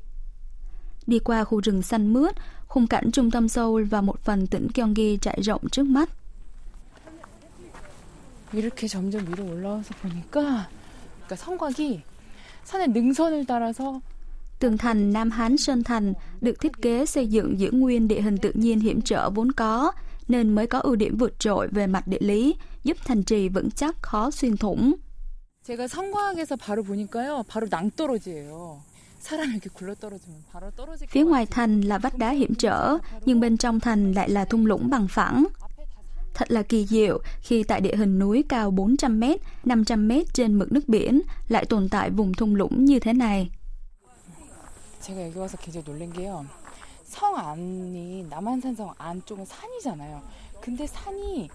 Đi 1.06 1.18
qua 1.18 1.44
khu 1.44 1.60
rừng 1.60 1.82
xanh 1.82 2.12
mướt, 2.12 2.34
khung 2.66 2.86
cảnh 2.86 3.12
trung 3.12 3.30
tâm 3.30 3.48
Seoul 3.48 3.84
và 3.84 4.00
một 4.00 4.24
phần 4.24 4.46
tỉnh 4.46 4.68
Gyeonggi 4.74 5.18
trải 5.20 5.42
rộng 5.42 5.68
trước 5.68 5.86
mắt. 5.86 6.08
이렇게 8.52 8.86
점점 8.86 9.26
위로 9.28 9.44
올라와서 9.44 9.94
보니까 10.02 10.68
그러니까 11.26 11.36
성곽이 11.36 12.02
산의 12.64 12.88
능선을 12.88 13.46
따라서 13.46 14.00
Tường 14.58 14.78
thành 14.78 15.12
Nam 15.12 15.30
Hán 15.30 15.56
Sơn 15.56 15.84
Thành 15.84 16.12
được 16.40 16.60
thiết 16.60 16.72
kế 16.82 17.06
xây 17.06 17.26
dựng 17.26 17.60
giữ 17.60 17.70
nguyên 17.70 18.08
địa 18.08 18.20
hình 18.20 18.38
tự 18.38 18.52
nhiên 18.54 18.80
hiểm 18.80 19.00
trở 19.00 19.30
vốn 19.30 19.52
có, 19.52 19.92
nên 20.28 20.54
mới 20.54 20.66
có 20.66 20.78
ưu 20.78 20.96
điểm 20.96 21.16
vượt 21.16 21.38
trội 21.38 21.68
về 21.68 21.86
mặt 21.86 22.06
địa 22.06 22.20
lý, 22.20 22.56
giúp 22.84 22.96
thành 23.04 23.22
trì 23.22 23.48
vững 23.48 23.70
chắc 23.70 24.02
khó 24.02 24.30
xuyên 24.30 24.56
thủng. 24.56 24.94
제가 25.66 25.86
성곽에서 25.86 26.56
바로 26.56 26.82
보니까요, 26.82 27.44
바로 27.50 27.68
낭떠러지예요. 27.70 28.82
Phía 31.08 31.24
ngoài 31.24 31.46
thành 31.46 31.80
là 31.80 31.98
vách 31.98 32.18
đá 32.18 32.30
hiểm 32.30 32.54
trở, 32.54 32.98
nhưng 33.24 33.40
bên 33.40 33.56
trong 33.56 33.80
thành 33.80 34.12
lại 34.12 34.30
là 34.30 34.44
thung 34.44 34.66
lũng 34.66 34.90
bằng 34.90 35.08
phẳng. 35.08 35.44
Thật 36.34 36.50
là 36.50 36.62
kỳ 36.62 36.86
diệu 36.86 37.18
khi 37.40 37.62
tại 37.62 37.80
địa 37.80 37.96
hình 37.96 38.18
núi 38.18 38.44
cao 38.48 38.70
400 38.70 39.20
m, 39.20 39.24
500 39.64 40.08
m 40.08 40.12
trên 40.32 40.58
mực 40.58 40.72
nước 40.72 40.88
biển 40.88 41.22
lại 41.48 41.64
tồn 41.64 41.88
tại 41.88 42.10
vùng 42.10 42.34
thung 42.34 42.54
lũng 42.54 42.84
như 42.84 42.98
thế 42.98 43.12
này. 43.12 43.50
제가 45.00 45.26
여기 45.26 45.38
와서 45.38 45.56
굉장히 45.58 45.84
놀란 45.84 46.12
게요. 46.12 46.46
성 47.04 47.36
안이 47.36 48.26
남한산성 48.30 48.94
안쪽은 48.98 49.44
산이잖아요. 49.44 50.22
근데 50.60 50.86
산이 50.86 51.48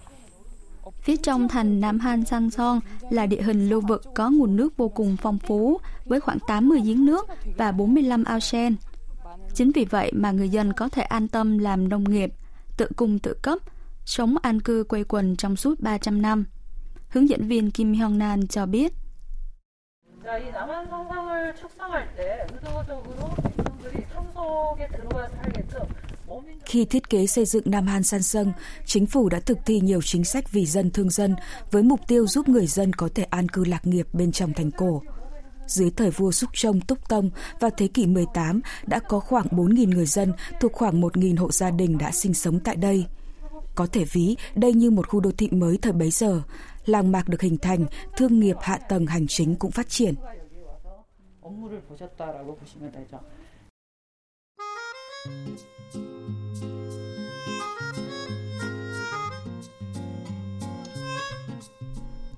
Phía 1.02 1.16
trong 1.16 1.48
thành 1.48 1.80
Nam 1.80 1.98
Han 1.98 2.24
San 2.24 2.50
Son 2.50 2.80
là 3.10 3.26
địa 3.26 3.42
hình 3.42 3.68
lưu 3.68 3.80
vực 3.80 4.02
có 4.14 4.30
nguồn 4.30 4.56
nước 4.56 4.76
vô 4.76 4.88
cùng 4.88 5.16
phong 5.22 5.38
phú 5.38 5.78
với 6.04 6.20
khoảng 6.20 6.38
80 6.46 6.80
giếng 6.84 7.04
nước 7.04 7.26
và 7.56 7.72
45 7.72 8.24
ao 8.24 8.40
sen. 8.40 8.76
Chính 9.54 9.70
vì 9.74 9.84
vậy 9.84 10.12
mà 10.14 10.30
người 10.30 10.48
dân 10.48 10.72
có 10.72 10.88
thể 10.88 11.02
an 11.02 11.28
tâm 11.28 11.58
làm 11.58 11.88
nông 11.88 12.04
nghiệp, 12.04 12.32
tự 12.76 12.86
cung 12.96 13.18
tự 13.18 13.34
cấp, 13.34 13.58
sống 14.04 14.36
an 14.42 14.60
cư 14.60 14.84
quây 14.88 15.04
quần 15.04 15.36
trong 15.36 15.56
suốt 15.56 15.80
300 15.80 16.22
năm. 16.22 16.44
Hướng 17.08 17.28
dẫn 17.28 17.48
viên 17.48 17.70
Kim 17.70 17.92
Hyung 17.92 18.18
Nan 18.18 18.46
cho 18.46 18.66
biết. 18.66 18.92
자, 20.28 20.36
이 20.36 20.50
남한 20.50 20.90
상상을 20.90 21.56
축상할 21.56 22.14
때 22.14 22.46
의도적으로 22.52 23.30
백성들이 23.56 24.04
산속에 24.12 24.86
들어가 24.88 25.26
살게끔 25.28 25.88
khi 26.64 26.84
thiết 26.84 27.10
kế 27.10 27.26
xây 27.26 27.44
dựng 27.44 27.62
Nam 27.66 27.86
Han 27.86 28.02
San 28.02 28.22
Sông, 28.22 28.52
chính 28.86 29.06
phủ 29.06 29.28
đã 29.28 29.40
thực 29.40 29.58
thi 29.66 29.80
nhiều 29.80 30.02
chính 30.02 30.24
sách 30.24 30.52
vì 30.52 30.66
dân 30.66 30.90
thương 30.90 31.10
dân 31.10 31.36
với 31.70 31.82
mục 31.82 32.00
tiêu 32.08 32.26
giúp 32.26 32.48
người 32.48 32.66
dân 32.66 32.92
có 32.92 33.08
thể 33.14 33.22
an 33.22 33.48
cư 33.48 33.64
lạc 33.64 33.86
nghiệp 33.86 34.06
bên 34.12 34.32
trong 34.32 34.52
thành 34.52 34.70
cổ. 34.70 35.02
Dưới 35.66 35.90
thời 35.90 36.10
vua 36.10 36.30
Súc 36.30 36.50
Trông 36.52 36.80
Túc 36.80 37.08
Tông 37.08 37.30
vào 37.60 37.70
thế 37.76 37.86
kỷ 37.86 38.06
18 38.06 38.60
đã 38.86 38.98
có 38.98 39.20
khoảng 39.20 39.46
4.000 39.46 39.94
người 39.94 40.06
dân 40.06 40.32
thuộc 40.60 40.72
khoảng 40.72 41.00
1.000 41.00 41.36
hộ 41.38 41.52
gia 41.52 41.70
đình 41.70 41.98
đã 41.98 42.12
sinh 42.12 42.34
sống 42.34 42.60
tại 42.60 42.76
đây. 42.76 43.06
Có 43.74 43.86
thể 43.92 44.04
ví 44.04 44.36
đây 44.54 44.72
như 44.72 44.90
một 44.90 45.08
khu 45.08 45.20
đô 45.20 45.30
thị 45.38 45.48
mới 45.50 45.78
thời 45.82 45.92
bấy 45.92 46.10
giờ, 46.10 46.42
làng 46.85 47.11
mạc 47.11 47.29
được 47.29 47.41
hình 47.41 47.57
thành, 47.57 47.85
thương 48.17 48.39
nghiệp 48.39 48.55
hạ 48.61 48.77
tầng 48.77 49.05
hành 49.05 49.27
chính 49.27 49.55
cũng 49.55 49.71
phát 49.71 49.89
triển. 49.89 50.15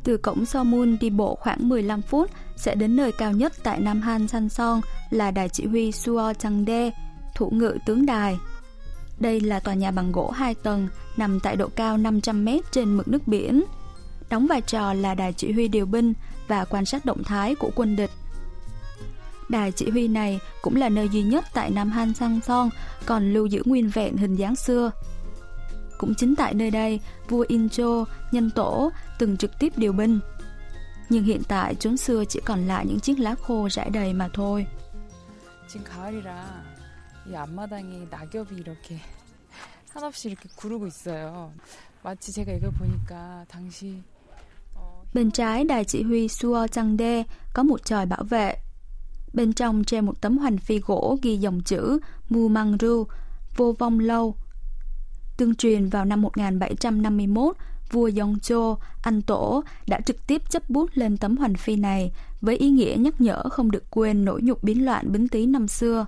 Từ 0.04 0.18
cổng 0.18 0.46
Somun 0.46 0.98
đi 1.02 1.10
bộ 1.10 1.36
khoảng 1.36 1.70
15 1.70 2.02
phút 2.02 2.32
sẽ 2.56 2.76
đến 2.76 2.96
nơi 2.96 3.12
cao 3.12 3.32
nhất 3.32 3.54
tại 3.64 3.80
Nam 3.80 4.02
Han 4.02 4.28
San 4.28 4.50
Son 4.50 4.82
là 5.10 5.32
đài 5.32 5.50
chỉ 5.50 5.66
huy 5.66 5.92
Suo 5.92 6.34
Changde, 6.34 6.92
thủ 7.36 7.50
ngự 7.50 7.78
tướng 7.86 8.06
đài. 8.06 8.38
Đây 9.20 9.40
là 9.40 9.60
tòa 9.60 9.74
nhà 9.74 9.92
bằng 9.92 10.12
gỗ 10.12 10.30
2 10.30 10.56
tầng 10.56 10.88
nằm 11.18 11.40
tại 11.40 11.56
độ 11.56 11.70
cao 11.76 11.98
500 11.98 12.46
m 12.46 12.50
trên 12.72 12.98
mực 12.98 13.08
nước 13.08 13.28
biển 13.28 13.64
Đóng 14.31 14.47
vai 14.47 14.61
trò 14.61 14.93
là 14.93 15.15
đài 15.15 15.33
chỉ 15.33 15.53
huy 15.53 15.69
điều 15.69 15.87
binh 15.87 16.13
và 16.49 16.65
quan 16.65 16.85
sát 16.85 17.05
động 17.05 17.25
thái 17.25 17.55
của 17.55 17.71
quân 17.77 17.97
địch. 17.97 18.11
Đài 19.49 19.73
chỉ 19.73 19.91
huy 19.91 20.09
này 20.09 20.41
cũng 20.63 20.77
là 20.77 20.89
nơi 20.89 21.09
duy 21.09 21.23
nhất 21.23 21.45
tại 21.55 21.71
Nam 21.71 21.91
Han 21.91 22.15
San 22.15 22.41
Son 22.41 22.71
còn 23.07 23.33
lưu 23.33 23.47
giữ 23.47 23.63
nguyên 23.67 23.91
vẹn 23.91 24.17
hình 24.17 24.37
dáng 24.37 24.57
xưa. 24.57 24.91
Cũng 25.99 26.15
chính 26.15 26.37
tại 26.37 26.55
nơi 26.55 26.71
đây, 26.71 27.01
vua 27.29 27.45
Incho, 27.49 28.05
nhân 28.33 28.51
tổ, 28.51 28.91
từng 29.19 29.37
trực 29.37 29.59
tiếp 29.59 29.73
điều 29.77 29.93
binh. 29.93 30.21
Nhưng 31.09 31.25
hiện 31.25 31.43
tại 31.49 31.75
chốn 31.75 31.97
xưa 31.97 32.25
chỉ 32.25 32.41
còn 32.45 32.67
lại 32.67 32.87
những 32.87 33.01
chiếc 33.01 33.19
lá 33.19 33.35
khô 33.35 33.69
rải 33.71 33.91
đầy 33.91 34.13
mà 34.13 34.29
thôi. 34.35 34.67
지금 35.71 35.85
가을이라 35.85 36.65
이 37.29 37.37
앞마당에 37.37 38.09
낙엽이 38.11 38.57
이렇게 38.57 38.99
한없이 39.95 40.31
이렇게 40.31 40.49
구르고 40.57 40.89
있어요. 40.89 41.53
마치 42.03 42.33
제가 42.33 42.51
이걸 42.51 42.73
보니까 42.73 43.45
당시 43.49 44.03
Bên 45.16 45.32
trái 45.32 45.64
đài 45.64 45.84
chỉ 45.84 46.04
huy 46.04 46.28
Suo 46.28 46.68
Changde 46.68 47.24
có 47.54 47.64
một 47.64 47.86
tròi 47.86 48.06
bảo 48.06 48.24
vệ. 48.24 48.56
Bên 49.34 49.54
trong 49.54 49.84
treo 49.84 50.02
một 50.02 50.22
tấm 50.22 50.38
hoành 50.38 50.58
phi 50.58 50.80
gỗ 50.80 51.18
ghi 51.22 51.38
dòng 51.38 51.62
chữ 51.62 52.00
Mu 52.30 52.48
Mang 52.48 52.78
Ru, 52.80 53.04
vô 53.56 53.76
vong 53.80 54.00
lâu, 54.00 54.36
Tương 55.38 55.56
truyền 55.56 55.90
vào 55.90 56.06
năm 56.06 56.22
1751, 56.22 57.56
vua 57.92 58.10
Yongcho, 58.20 58.76
anh 59.02 59.22
tổ, 59.22 59.64
đã 59.88 60.00
trực 60.06 60.28
tiếp 60.28 60.42
chấp 60.50 60.70
bút 60.70 60.90
lên 60.94 61.18
tấm 61.18 61.38
hoành 61.38 61.56
phi 61.56 61.76
này 61.76 62.12
với 62.42 62.58
ý 62.58 62.70
nghĩa 62.70 62.96
nhắc 63.00 63.22
nhở 63.22 63.44
không 63.50 63.72
được 63.72 63.84
quên 63.90 64.26
nỗi 64.26 64.42
nhục 64.42 64.64
biến 64.64 64.86
loạn 64.86 65.12
bính 65.12 65.28
tý 65.28 65.46
năm 65.46 65.68
xưa. 65.68 66.06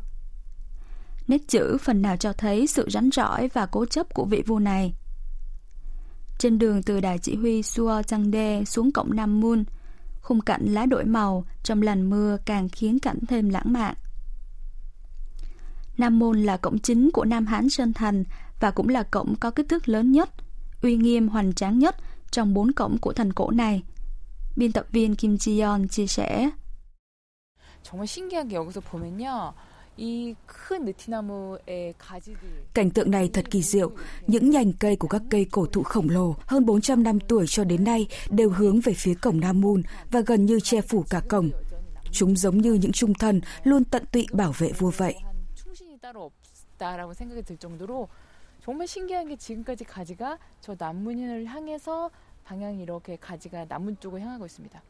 Nét 1.27 1.41
chữ 1.47 1.77
phần 1.77 2.01
nào 2.01 2.17
cho 2.17 2.33
thấy 2.33 2.67
sự 2.67 2.87
rắn 2.89 3.09
rỏi 3.11 3.49
và 3.53 3.65
cố 3.65 3.85
chấp 3.85 4.13
của 4.13 4.25
vị 4.25 4.43
vua 4.47 4.59
này. 4.59 4.93
Trên 6.38 6.59
đường 6.59 6.82
từ 6.82 7.00
đài 7.00 7.18
chỉ 7.18 7.37
huy 7.37 7.62
Suo 7.62 8.02
Changde 8.02 8.64
xuống 8.64 8.92
cổng 8.92 9.16
Nam 9.16 9.40
Mun, 9.40 9.64
khung 10.21 10.40
cảnh 10.40 10.66
lá 10.66 10.87
đổi 10.87 11.04
màu 11.04 11.44
trong 11.62 11.82
làn 11.82 12.11
mưa 12.11 12.37
càng 12.44 12.68
khiến 12.68 12.99
cảnh 12.99 13.18
thêm 13.28 13.49
lãng 13.49 13.73
mạn. 13.73 13.94
Nam 15.99 16.18
Môn 16.18 16.42
là 16.42 16.56
cổng 16.56 16.78
chính 16.78 17.11
của 17.11 17.25
Nam 17.25 17.47
Hán 17.47 17.68
Sơn 17.68 17.92
Thành 17.92 18.25
và 18.61 18.71
cũng 18.71 18.88
là 18.88 19.02
cổng 19.02 19.35
có 19.40 19.50
kích 19.50 19.68
thước 19.68 19.88
lớn 19.88 20.12
nhất, 20.12 20.30
uy 20.82 20.97
nghiêm 20.97 21.28
hoành 21.28 21.52
tráng 21.52 21.78
nhất 21.78 21.97
trong 22.30 22.54
bốn 22.54 22.73
cổng 22.73 22.99
của 22.99 23.12
thành 23.12 23.32
cổ 23.32 23.50
này. 23.50 23.82
Biên 24.56 24.73
tập 24.73 24.87
viên 24.92 25.16
Kim 25.16 25.35
Ji-yeon 25.35 25.88
chia 25.88 26.06
sẻ. 26.06 26.50
정말 27.82 28.06
신기한 28.06 28.49
게 28.49 28.56
여기서 28.56 28.80
보면요. 28.80 29.54
Cảnh 32.75 32.90
tượng 32.90 33.11
này 33.11 33.30
thật 33.32 33.50
kỳ 33.50 33.62
diệu. 33.62 33.90
Những 34.26 34.50
nhành 34.50 34.73
cây 34.73 34.97
của 34.97 35.09
các 35.09 35.23
cây 35.30 35.47
cổ 35.50 35.66
thụ 35.66 35.82
khổng 35.82 36.09
lồ 36.09 36.35
hơn 36.47 36.66
400 36.66 37.02
năm 37.02 37.21
tuổi 37.21 37.44
cho 37.49 37.64
đến 37.64 37.85
nay 37.85 38.06
đều 38.30 38.50
hướng 38.50 38.80
về 38.80 38.92
phía 38.97 39.14
cổng 39.14 39.40
Nam 39.40 39.61
Môn 39.61 39.82
và 40.11 40.21
gần 40.21 40.47
như 40.47 40.61
che 40.61 40.80
phủ 40.80 41.04
cả 41.11 41.21
cổng. 41.28 41.50
Chúng 42.11 42.37
giống 42.37 42.59
như 42.59 42.75
những 42.75 42.92
trung 42.92 43.14
thần 43.14 43.40
luôn 43.64 43.85
tận 43.85 44.04
tụy 44.12 44.26
bảo 44.32 44.52
vệ 44.59 44.73
vua 44.73 44.90
vậy. 44.90 45.14
라고 46.82 47.14
생각이 47.14 47.42
들 47.42 47.56
정도로 47.56 48.09
정말 48.64 48.87
신기한 48.87 49.28
게 49.28 49.37
지금까지 49.37 49.85
가지가 49.85 50.38
저 50.61 50.75
남문을 50.78 51.47
향해서 51.47 52.11
방향이 52.44 52.82
이렇게 52.82 53.16
가지가 53.16 53.66
남문 53.66 53.97
쪽을 54.00 54.21
향하고 54.21 54.47
있습니다. 54.47 54.82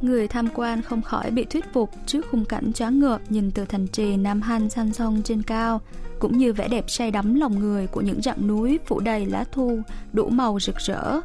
Người 0.00 0.28
tham 0.28 0.48
quan 0.54 0.82
không 0.82 1.02
khỏi 1.02 1.30
bị 1.30 1.44
thuyết 1.44 1.72
phục 1.72 1.90
trước 2.06 2.26
khung 2.30 2.44
cảnh 2.44 2.72
choáng 2.72 3.00
ngợp 3.00 3.20
nhìn 3.28 3.50
từ 3.50 3.64
thành 3.64 3.86
trì 3.86 4.16
Nam 4.16 4.42
Han 4.42 4.70
san 4.70 4.92
song 4.92 5.22
trên 5.24 5.42
cao, 5.42 5.80
cũng 6.18 6.38
như 6.38 6.52
vẻ 6.52 6.68
đẹp 6.68 6.84
say 6.88 7.10
đắm 7.10 7.34
lòng 7.34 7.58
người 7.58 7.86
của 7.86 8.00
những 8.00 8.22
dặn 8.22 8.46
núi 8.46 8.78
phủ 8.86 9.00
đầy 9.00 9.26
lá 9.26 9.44
thu 9.52 9.82
đủ 10.12 10.28
màu 10.28 10.60
rực 10.60 10.76
rỡ. 10.76 11.20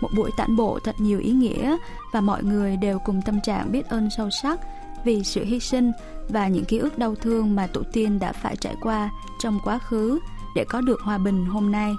Một 0.00 0.08
buổi 0.16 0.30
tản 0.36 0.56
bộ 0.56 0.78
thật 0.84 0.94
nhiều 0.98 1.18
ý 1.18 1.30
nghĩa 1.30 1.76
và 2.12 2.20
mọi 2.20 2.42
người 2.42 2.76
đều 2.76 2.98
cùng 2.98 3.22
tâm 3.22 3.40
trạng 3.40 3.72
biết 3.72 3.88
ơn 3.88 4.08
sâu 4.10 4.30
sắc 4.30 4.60
vì 5.04 5.24
sự 5.24 5.44
hy 5.44 5.60
sinh 5.60 5.92
và 6.28 6.48
những 6.48 6.64
ký 6.64 6.78
ức 6.78 6.98
đau 6.98 7.14
thương 7.14 7.56
mà 7.56 7.66
tổ 7.66 7.82
tiên 7.92 8.18
đã 8.18 8.32
phải 8.32 8.56
trải 8.56 8.74
qua 8.80 9.10
trong 9.40 9.58
quá 9.64 9.78
khứ 9.78 10.18
để 10.54 10.64
có 10.68 10.80
được 10.80 11.00
hòa 11.00 11.18
bình 11.18 11.46
hôm 11.46 11.72
nay. 11.72 11.92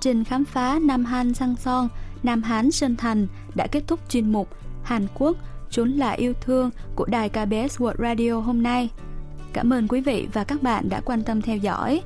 Trình 0.00 0.24
khám 0.24 0.44
phá 0.44 0.78
Nam 0.82 1.04
Han 1.04 1.34
Sang 1.34 1.56
Son, 1.56 1.88
Nam 2.22 2.42
Hán 2.42 2.70
Sơn 2.70 2.96
Thành 2.96 3.26
đã 3.54 3.66
kết 3.66 3.84
thúc 3.86 4.00
chuyên 4.08 4.32
mục 4.32 4.48
Hàn 4.82 5.06
Quốc 5.14 5.36
Chốn 5.70 5.90
là 5.90 6.10
yêu 6.10 6.32
thương 6.40 6.70
của 6.94 7.06
đài 7.06 7.28
KBS 7.28 7.80
World 7.80 7.96
Radio 7.98 8.32
hôm 8.32 8.62
nay. 8.62 8.90
Cảm 9.52 9.72
ơn 9.72 9.88
quý 9.88 10.00
vị 10.00 10.28
và 10.32 10.44
các 10.44 10.62
bạn 10.62 10.88
đã 10.88 11.00
quan 11.00 11.22
tâm 11.22 11.42
theo 11.42 11.56
dõi. 11.56 12.02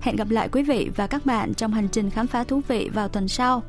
Hẹn 0.00 0.16
gặp 0.16 0.30
lại 0.30 0.48
quý 0.52 0.62
vị 0.62 0.90
và 0.96 1.06
các 1.06 1.26
bạn 1.26 1.54
trong 1.54 1.72
hành 1.72 1.88
trình 1.88 2.10
khám 2.10 2.26
phá 2.26 2.44
thú 2.44 2.60
vị 2.68 2.90
vào 2.94 3.08
tuần 3.08 3.28
sau. 3.28 3.62